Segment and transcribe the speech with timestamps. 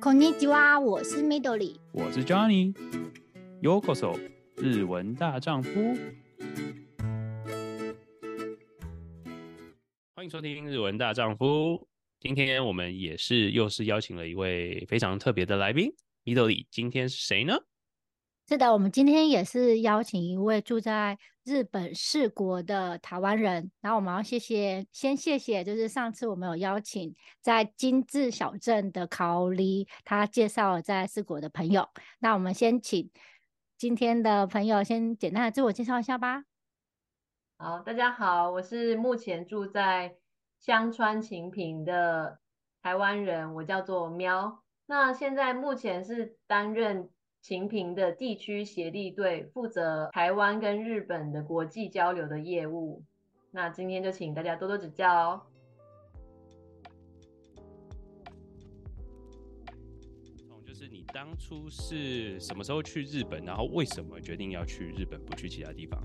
[0.00, 4.18] こんにちは，我是 Midori，我是 Johnny。Yokoso，
[4.56, 5.70] 日文大丈夫。
[10.14, 11.44] 欢迎收听《日文大丈夫》。
[12.20, 15.92] 今天我们也是又是邀请了一位非常特别的来宾，
[16.24, 16.66] Midori。
[16.70, 17.58] 今天是谁呢？
[18.49, 23.69] 是的，我们今天也是邀请一位住在日本四国的台湾人。
[23.79, 31.87] 然后我们要谢谢，先谢谢，就是上次我们有邀请在金治小镇的考里，他介绍了在四国的朋友。
[32.17, 33.11] 那我们先请
[33.77, 36.45] 今天的朋友先简单的自我介绍一下吧。
[37.59, 40.15] 好，大家好，我是目前住在
[40.59, 42.39] 香川晴平的
[42.81, 44.63] 台湾人，我叫做喵。
[44.87, 47.11] 那现在目前是担任。
[47.41, 53.03] 晴平的地区协力队负责台湾跟日本的国际交流的业务。
[53.51, 55.41] 那今天就请大家多多指教哦。
[60.65, 65.99] 就是你当初是什么时候去日本，然后为什么决定要去日本，不去其他地方？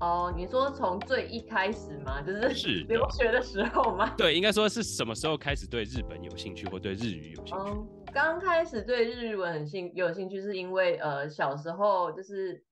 [0.00, 2.20] 哦，你说从最一开始吗？
[2.20, 4.14] 就是 留学的时候吗？
[4.18, 7.70] 对，应该说是什么时候开始对日本有兴趣，或对日语有兴趣？
[7.70, 12.64] 嗯刚开始对日文很兴有兴趣，是因为呃小时候就是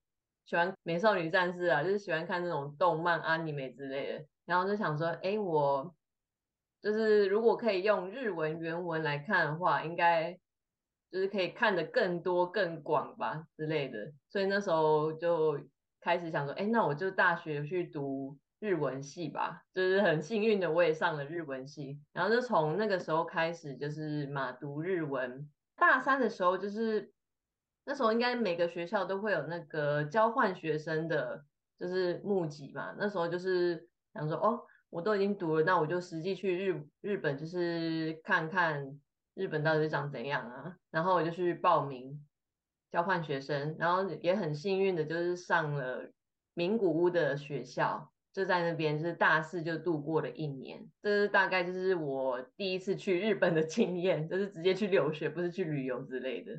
[0.46, 5.94] 喜欢美少女战士啊，就是喜欢看那种动漫、阿尼美之类的，然后就想说，哎，我
[6.80, 10.32] 就是如果可以用日文原文来看的话，应该
[11.12, 15.60] 就是可以看得更多、更广吧之类的，所以那时候就
[16.00, 18.38] 开始想说，哎，那我就大学去读。
[18.64, 25.50] 日文系吧，就是很幸运的，我也上了日文系，然后就从那个时候开始，就是嘛读日文。
[25.76, 27.12] 大三的时候，就是
[27.84, 31.44] 那时候应该每个学校都会有那个交换学生的，
[31.78, 32.94] 就是募集嘛。
[32.98, 38.98] 那时候就是想说，哦，我都已经读了，那我就实际去日日本，就是看看
[39.34, 40.78] 日本到底是长怎样啊。
[40.90, 42.26] 然后我就去报名
[42.90, 46.10] 交换学生，然后也很幸运的，就是上了
[46.54, 48.13] 名古屋的学校。
[48.34, 56.52] 就在那边，就是大四就度过了一年，这是大概就是我第一次去日本的经验，就是直接去留学，不是去旅游之类的。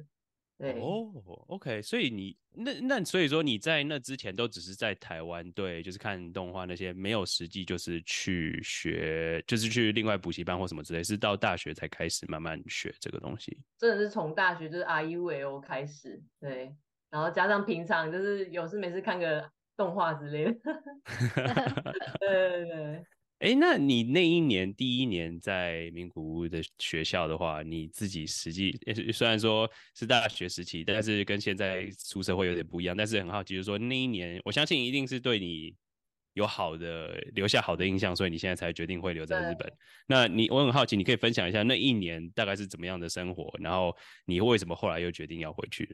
[0.58, 1.12] 对哦
[1.47, 13.59] ，OK，所以你那那所以说你在那之前都只是在台湾，对，就是看动画那些，没有实际就是去学，就是去另外补习班或什么之类，是到大学才开始慢慢学这个东西。
[13.78, 16.74] 真的是从大学就是 R U L 开始，对，
[17.09, 19.52] 然后加上平常就是有事没事看个。
[19.75, 20.53] 动画之类的，
[22.19, 23.06] 对对对。
[23.40, 28.72] 哎、欸，那你那一年第一年在名古屋的学校的话，你自己实际
[29.12, 32.96] 虽然说是大学时期，但是跟现在出社会有点不一样。
[32.96, 35.75] 但是很好奇，就是说那一年，我相信一定是对你
[36.34, 39.69] 有好的留下好的印象，所以你现在才决定会留在日本。
[40.07, 43.94] 那你我很好奇，你可以分享一下那一年大概是怎么样的生活，然后
[44.25, 45.94] 你为什么后来又决定要回去？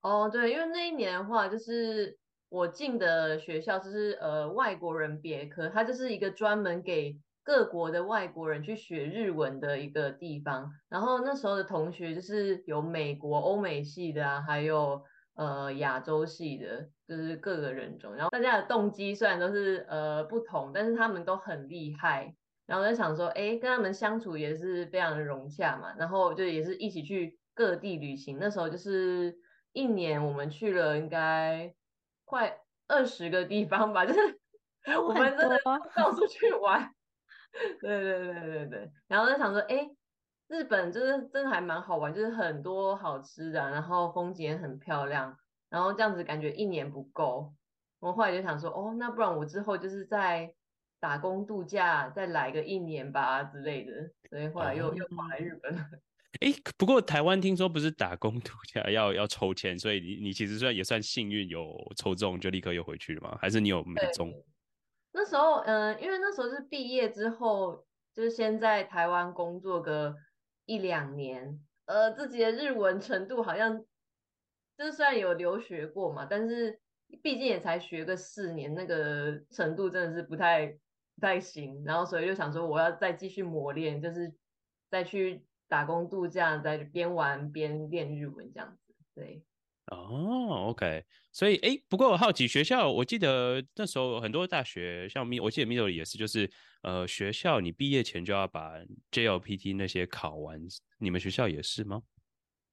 [0.00, 2.18] 哦，对，因为那一年的话就是。
[2.56, 10.72] 我进的学校就是呃外国人别科，它就是一个专门给各国的外国人去学日文的一个地方。
[10.88, 15.02] 然后那时候的同学就是有美国欧美系的啊，还有
[15.34, 18.14] 呃亚洲系的，就是各个人种。
[18.14, 22.34] 然后大家的动机虽然都是呃不同，但是他们都很厉害。
[22.66, 25.94] 然后我就想说，哎，跟他们相处也是非常的融洽嘛。
[25.98, 28.38] 然后就也是一起去各地旅行。
[28.40, 29.36] 那时候就是
[29.74, 31.74] 一年，我们去了应该。
[32.26, 34.38] 快二十个地方吧， 就是
[35.00, 35.58] 我们真的
[35.94, 36.92] 到处去玩。
[37.80, 39.88] 对对对对对，然后就想说，哎，
[40.48, 45.38] 日本就是真的还蛮好玩，就是很多好吃的，然后风景也很漂亮，
[45.70, 47.54] 然后这样子感觉一年不够。
[47.98, 50.54] 我后来就想说，哦，那不然我之后就是在
[51.00, 53.92] 打工度假，再来个一年吧之类的。
[54.28, 55.82] 所以后来又、嗯、又跑来日本了。
[56.40, 63.38] 哎，不过台湾听说不是打工度假要要抽签，所以你你其实算也算幸运有抽中，就立刻又回去了吗？
[63.40, 64.30] 还是你有没中？
[65.12, 70.14] 那时候，嗯、呃，因为那时候是毕业之后，就是先在台湾工作个
[70.66, 73.78] 一两年，呃，自己的日文程度好像，
[74.76, 76.78] 就是虽然有留学过嘛，但是
[77.22, 80.66] 毕竟也才学个四年，那个程度真的是不太
[81.14, 84.34] 不太行，然后所以就想说我要再继续磨练，就是
[84.90, 85.44] 再去。
[85.68, 89.42] 打工度假，在边玩边练日文这样子，对。
[89.92, 96.50] 哦，OK，所以哎，不过我好奇学校，我记得那时候很多大学，像咪，我记得 Midori 也是，就是
[96.82, 98.72] 呃，学校你毕业前就要把
[99.12, 100.60] JLPT 那些考完，
[100.98, 102.02] 你们学校也是吗？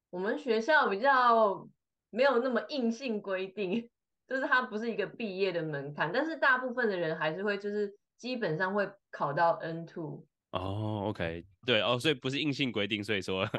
[0.10, 1.70] 我们学校比较
[2.10, 3.88] 没有那么硬性规定，
[4.28, 10.26] 就是它不是一个毕业的门槛，但是大部分的人还是会就是基本上会考到 N2。
[10.54, 13.50] 哦，OK，对哦，所以不是硬性规定，所以说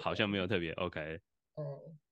[0.00, 1.20] 好像没有特别 OK。
[1.56, 1.64] 嗯，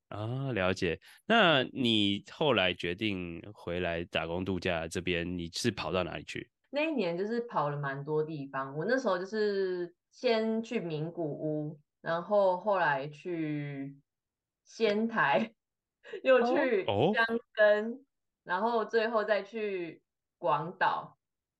[0.09, 1.01] 啊，了解。
[1.27, 6.51] 那你后来决定回来打工度假这边，你是跑到哪里去？
[6.71, 8.77] 那一年就是跑了蛮多地方。
[8.77, 13.97] 我那时候就是先去名古屋，然后后来去
[14.65, 15.53] 仙台，
[16.25, 17.99] 又去箱根，哦，
[18.43, 20.03] 然后最后再去
[20.39, 21.17] 广岛。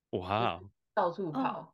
[0.09, 0.59] 哇，
[0.93, 1.73] 到处跑。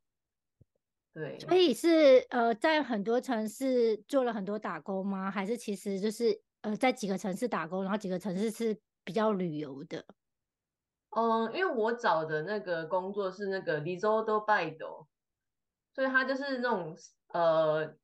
[1.39, 5.29] 所以是呃，在很多城市做了很多打工吗？
[5.31, 10.05] 还是其实就是呃，在几个城市打工，然后几个城市是比较旅游的？
[11.11, 15.07] 嗯，因为我找的那个工作是那个 Resort Baito，
[15.93, 16.95] 所以它就是那种
[17.33, 17.95] 呃，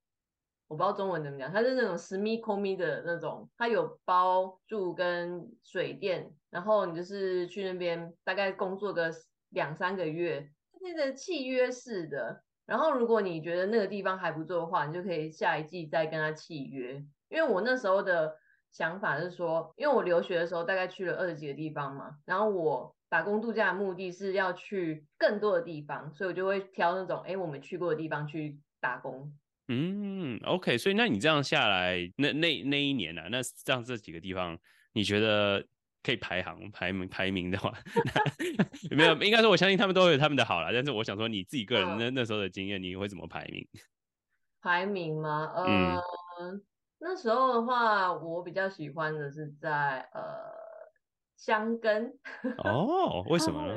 [0.67, 9.11] 我不知道中文怎么讲，它是那种 semi komi 的那种，它有包住跟水电，然后你就是去那边大概工作个
[9.49, 10.49] 两三个月，
[10.81, 12.41] 那个契约式的。
[12.65, 16.93] 然后，如果你觉得那个地方还不错的话，你就可以下一季再跟他契约。
[17.29, 18.35] 因为我那时候的
[18.71, 29.31] 想法是说，因为我留学的时候大概去了二十几个地方嘛，然后我打工度假的目的是要去更多的地方，所以我就会挑那种哎我们去过的地方去打工。
[29.67, 34.57] 嗯，OK，所以那你这样下来，那那那一年啊，那这样这几个地方，
[34.93, 35.65] 你觉得？
[36.05, 37.73] 可以排行排名排名的话，
[38.91, 40.69] 没有，应该说我相信他们都有他们的好啦。
[40.71, 43.67] 但是我想说你自己个人那、嗯、那时候的经验，你会怎么排名？
[44.61, 45.51] 排名吗？
[45.55, 45.65] 呃，
[46.39, 46.61] 嗯、
[46.99, 50.21] 那时候的话，我比较喜欢的是在呃
[51.37, 52.13] 箱根。
[52.63, 53.75] 哦，为什么呢？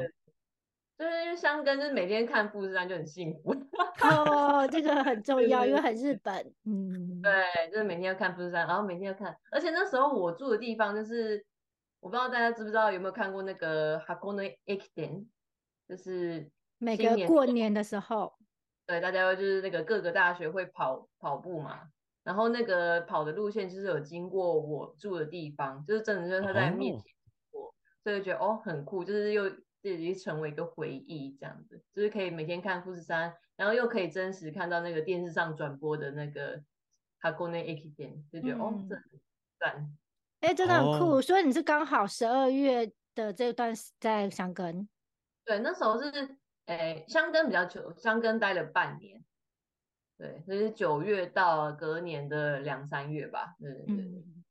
[0.99, 3.55] 就是因为箱根就是每天看富士山就很幸福。
[4.03, 6.35] 哦，这个很重要，因为很日本。
[6.67, 11.43] 嗯，对，就是每天要看富士山，然后每天要看，而且那时候我住的地方就是。
[12.00, 14.37] 我不知道大家知不知道有没有看过那个箱根
[14.67, 15.27] 駅伝，
[15.89, 18.35] 就是每个过年的时候，
[18.87, 21.91] 对，大家就是那个各个大学会跑跑步嘛，
[22.23, 27.05] 然后那个跑的路线就是有经过我住的地方，就是真的就是他在面前
[27.50, 27.75] 过，
[28.05, 36.62] 所以觉得哦很酷，就是又自己成为一个回忆这样子，就是可以每天看富士山，然后又可以真实看到那个电视上转播的那个
[37.21, 39.05] 箱根駅伝，就觉得、嗯、哦这很
[39.59, 39.97] 赞。
[40.40, 41.20] 哎、欸，真的很酷，oh.
[41.20, 44.88] 所以你是刚好十二月的这段在香根？
[45.44, 46.11] 对，那时候是，
[46.67, 49.20] 哎、欸，箱根比较久，香根待了半年，
[50.17, 53.96] 对，就是九月到隔年的两三月吧，对对对。
[53.96, 54.44] 嗯、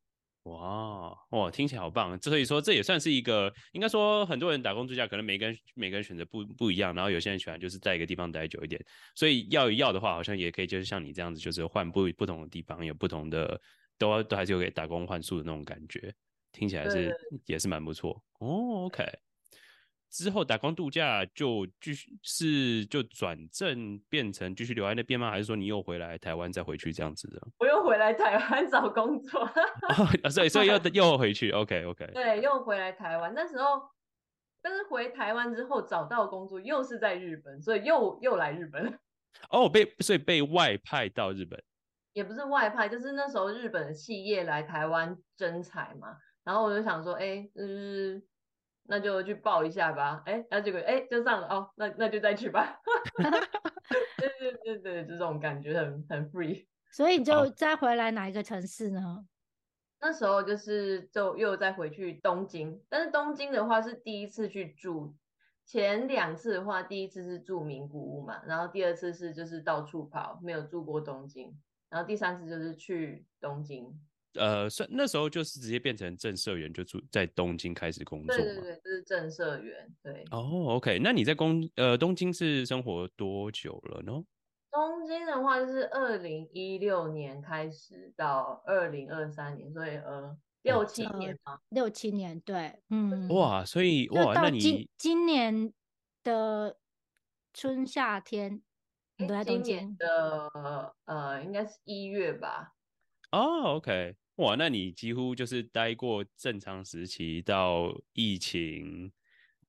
[0.43, 2.21] 哇哇，听起来好棒！
[2.21, 8.83] 所以说这也算是一个，应该说很多人打工度假，可能每个人每个人选择不不一样，然后有些人喜欢就是在一个地方待久一点，
[9.15, 13.61] 所以要要的话，好像也可以就是像你这样子，就是换不不同的地方，有不同的。
[13.97, 16.13] 都都还是有给打工换宿的那种感觉，
[16.51, 17.15] 听起来是
[17.45, 18.85] 也是蛮不错哦。
[18.85, 19.03] OK，
[20.09, 25.29] 之后打工度假就继续是就转正变成继续留在那边吗？
[25.29, 27.47] 还是说你又回来台湾再回去这样子的？
[27.59, 29.41] 我又回来台湾找工作，
[30.23, 31.51] 哦、所以所以又又回去。
[31.51, 33.33] OK OK，对，又回来台湾。
[33.35, 33.81] 那时候，
[34.61, 38.97] 但是回台湾之后找到工作又是在日本，所以又又来日本。
[39.49, 41.61] 哦，被所以被外派到日本。
[42.17, 48.23] 也不是外派，就是那时候日本的企业来台湾征才嘛，然后我就想说，哎、欸，嗯，
[48.87, 52.81] 那就去报一下吧，哎、欸，然后结果哎就上了哦，那那就再去吧，
[54.17, 56.65] 对对对对，这种感觉很很 free。
[56.91, 58.99] 所以你就再回来哪一个城市呢？
[58.99, 59.25] 哦、
[60.01, 65.13] 那时候就是就又再回去东京，但是东京的话是第一次去住，
[65.67, 71.55] 前两次的话，第一次是住名古屋嘛，然后第二次是就是到处跑，没有住过东京。
[71.89, 73.97] 然后第三次就是去东京，
[74.33, 78.35] 呃，算那时候就是直接变成正社员，就住在东京开始工作。
[78.35, 79.95] 对对对，就是正社员。
[80.03, 80.25] 对。
[80.31, 84.21] 哦，oh，OK，那你在工呃东京是生活多久了呢？
[84.69, 93.29] 东京的话就是二零一六年开始到二零二三年，所以呃六七年嘛，六七年，对，嗯。
[93.29, 95.71] 哇，所以哇，那你今年
[96.23, 96.77] 的
[97.53, 98.61] 春夏天。
[99.43, 102.73] 今年的呃，应该是一月吧。
[103.31, 109.11] 哦、oh，OK，哇，那你几乎就是待过正常时期到疫情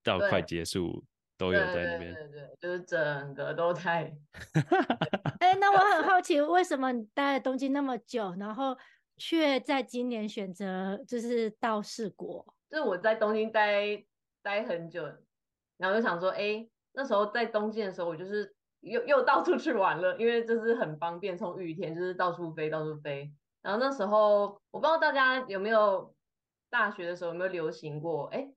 [0.03, 1.05] 到快结束
[1.37, 2.15] 都有在那边。
[2.15, 4.15] 对对对，就是整个都在。
[5.41, 8.77] 哎、欸，那我很好奇，为什么你待在东京那么久，然后
[9.17, 12.45] 却在今年选择就是到世国？
[12.71, 14.05] 就是我在东京待
[14.43, 15.03] 待很久，
[15.79, 18.55] 然后就想说，哎、欸，那时候在东京的时候，我就是。
[18.81, 23.33] 又又到处去玩了，因为就是很方便，从雨田就是到处飞，到处飞。
[23.61, 26.15] 然后那时候我不知道大家有没有
[26.71, 28.49] 大学的时候有没有流行过，哎，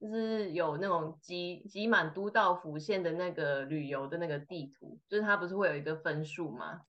[0.00, 6.80] 就是有那种集集满都道府县的那个旅游的那个地图，就是它不是会有一个分数吗？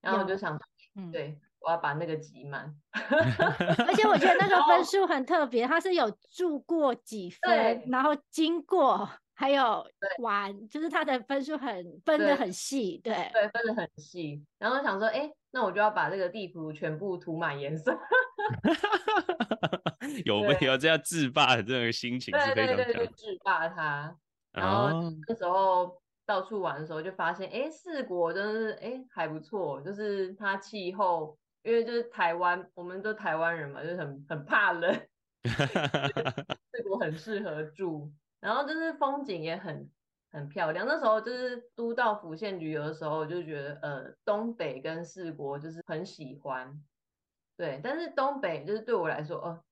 [0.00, 0.58] 然后我就想，
[0.94, 2.74] 嗯，对，我要把那个集满。
[2.92, 9.08] 而且我觉得那个 分数很特别，它是有住过几分，然后经过。
[9.38, 9.86] 还有
[10.18, 14.44] 玩，就是他的分数很分的很细，对对，分的很细。
[14.58, 17.96] 然后想说，哎，那我就要把这个地图全部涂满颜色。
[20.24, 22.36] 有没有这样制霸的这个心情？
[22.36, 22.84] 是非常强。
[22.84, 24.12] 对对对，制霸它。
[24.50, 34.92] 然后那时候到处玩的时候，就发现，哎，四国真的是哎还不错，就是它气候，因为就是台湾，我们都台湾人嘛，就是很很怕冷，
[36.74, 38.12] 四国很适合住。
[38.40, 39.90] 然后就是风景也很
[40.30, 40.86] 很漂亮。
[40.86, 46.82] 那时候就是都道府县旅游的时候，我就觉得呃东北跟四国就是很喜欢，
[47.56, 47.80] 对。
[47.82, 49.62] 但是东北就是对我来说，哦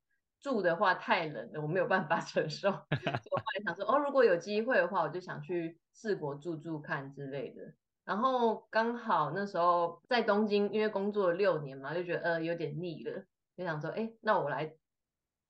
[0.40, 2.70] 住的话太冷了，我没有办法 承受。
[2.70, 7.72] 所以我后来想说，哦如果有机会的话，我就想去四国住住看之类的。
[8.04, 13.24] 然后刚好那时候在东京，因为工作了六年嘛，就觉得呃有点腻了，
[13.56, 14.76] 就想说，哎，那我来。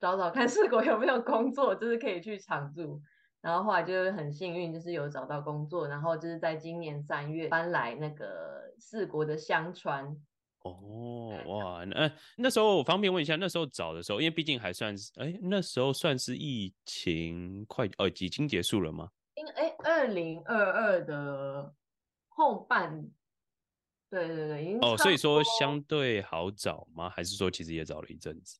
[0.00, 3.00] 找找看四国有没有工作，就是可以去常住。
[3.40, 10.16] 然后后来就是很幸运，就是有找到工作，然后就是在今年三月搬来那个四国的香川。
[10.62, 19.08] 哦，哇，那那时候我方便问一下，那时候找的时候，因为毕竟还算是，哎，那时候算是疫情快，呃，已经结束了吗？
[19.36, 21.72] 因哎，二零二二的
[22.26, 23.08] 后半，
[24.10, 27.08] 对对对，已经哦，所以说相对好找吗？
[27.08, 28.58] 还是说其实也找了一阵子？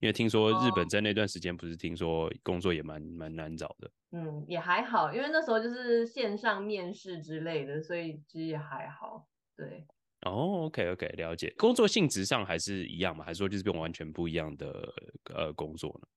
[0.00, 9.26] 因为听说日本在那段时间不是听说工作也蛮蛮难找的，嗯，也还好，因为那时候就是线上面试之类的，所以其实也还好。
[9.56, 9.86] 对，
[10.26, 11.52] 哦，OK OK，了解。
[11.56, 13.24] 工作性质上还是一样吗？
[13.24, 14.92] 还是说就是跟完全不一样的
[15.34, 16.08] 呃工作呢？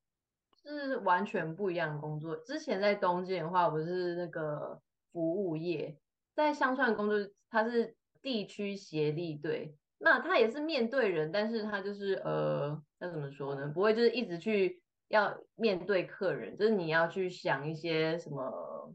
[0.61, 2.35] 是完全不一样的工作。
[2.35, 4.81] 之前在东京的话，我是那个
[5.13, 5.97] 服务业，
[6.35, 7.17] 在香川工作，
[7.49, 9.77] 它是地区协力队。
[10.01, 13.67] 那他也是面对人，但是他就是呃，那怎么说呢？
[13.67, 18.93] 不会就是一直去要面对客人，就是你要去想一些什么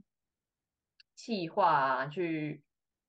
[1.14, 2.62] 企划啊，去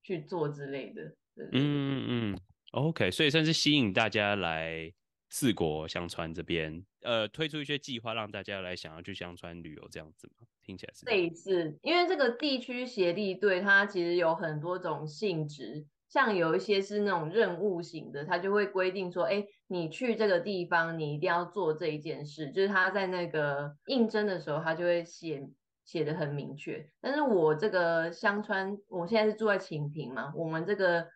[0.04, 1.04] 去做之类的。
[1.38, 2.40] 嗯嗯嗯
[2.74, 4.92] ，OK，所以算是吸引大家来
[5.30, 10.46] 四国香川这边，呃，推出一些计划让大家来想要去香川旅游这样子嘛？
[10.62, 15.86] 听起来是类似，因为这个地区协力队它其实有很多种性质。
[16.08, 25.50] 像有一些是那种任务型的，他就会规定说，哎，你去这个地方，你一定要做这一件事，就是他在那个应征的时候，他就会写
[25.84, 26.90] 写的很明确。
[27.02, 31.08] 但是我这个香川，我现在是住在秦平嘛，我们这个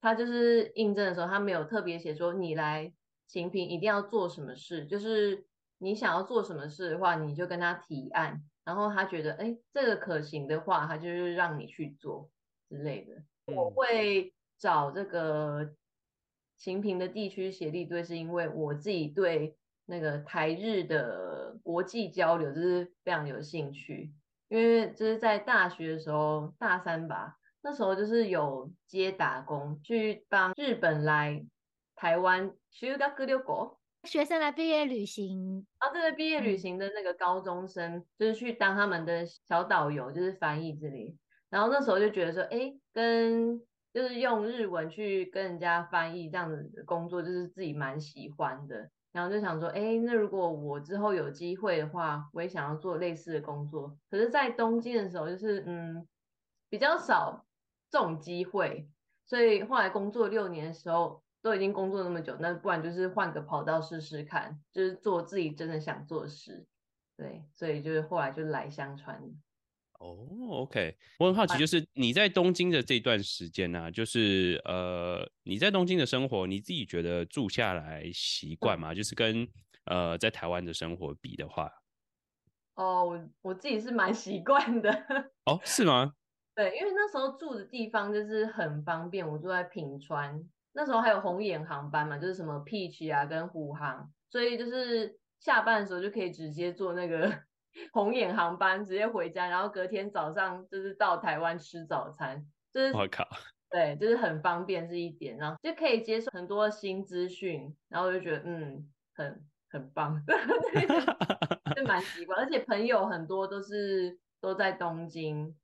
[0.00, 2.92] 他就是应征的时候，他没有特别写说你来
[3.26, 5.46] 秦平一定要做什么事，就是
[5.78, 12.30] 你想要做什么事的话，你就跟他提案，然后他觉得，哎，这个可行的话，他就是让你去做
[12.68, 13.22] 之类的。
[13.54, 15.74] 我会找这个
[16.56, 19.56] 晴平的地区协力队，是因为我自己对
[19.86, 24.12] 那个台日的国际交流就是非常有兴趣。
[24.48, 31.42] 因为就是在大学的时候，大三吧，那时候就是有接打工，去帮日本来
[31.96, 32.88] 台湾修
[34.04, 41.16] 学生来毕业旅行啊，这个毕业旅行的那个高中生，就是去当他们的小导游，就是翻译之类。
[41.52, 43.60] 然后那时候就觉得说，哎，跟
[43.92, 48.90] 就是用日文去跟人家翻译这样子的工作，就是自己蛮喜欢的。
[49.12, 53.94] 然后就想说，哎，那如果我之后有机会的话，我也想要做类似的工作。
[54.10, 56.08] 可是，在东京的时候，就是嗯，
[56.70, 57.44] 比较少
[57.90, 58.88] 这种机会。
[59.26, 66.64] 所以后来工作六年的时候，都已经工作那么久，那不然就是换个跑道试试看，就是做自己真的想做的事。
[67.14, 69.22] 对，所以就是后来就来香川。
[70.02, 70.18] 哦、
[70.50, 78.92] oh，OK，我很好奇，就是你在东京的这段时间呢、啊，就是呃，你在东京的生活，你自己觉得住下来习惯吗？
[78.92, 79.46] 就是跟
[79.84, 81.70] 呃在台湾的生活比的话，
[82.74, 84.90] 哦，我我自己是蛮习惯的。
[85.46, 86.14] 哦，是吗？
[86.56, 90.42] 对，因为那时候住的地方就是很方便，我住在品川，
[90.72, 97.44] 那时候还有红眼航班嘛，就是什么 Peach 啊跟虎航，所以就是下班的时候就可以直接坐那个。
[97.92, 103.26] 红眼航班直接回家，然后隔天早上就是到台湾吃早餐，就是我靠，
[103.70, 115.54] 对，就是很方便是一点，然后就可以接受很多新资讯，然后我就觉得嗯，很很棒， 对，就蛮习惯，而且朋友很多都是都在东京，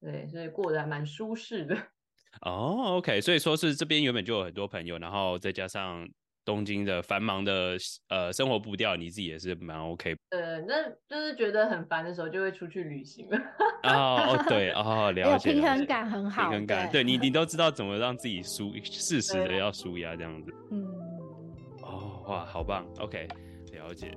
[0.00, 1.76] 对，所以过得还蛮舒适的。
[2.42, 6.08] 哦，OK，所以说是这边原本就有很多朋友，然后再加上。
[6.50, 7.76] 东京的繁忙的
[8.08, 10.16] 呃生活步调，你自己也是蛮 OK。
[10.30, 13.38] 呃，那就是觉得很烦的时候，就会出去旅行了。
[13.84, 15.52] 哦哦， 对哦，了解。
[15.52, 16.42] 平衡感很好。
[16.42, 20.52] 平衡感，对，对你你都知道怎么让自己舒适时的要舒压这样子。
[20.72, 20.84] 嗯。
[21.84, 23.28] 哦哇，好棒，OK，
[23.72, 24.10] 了解。